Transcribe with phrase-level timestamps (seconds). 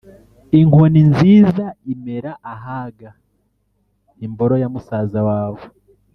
[0.59, 3.09] inkoni nziza imera ahaga:
[4.25, 5.61] imboro _ya musaza wawe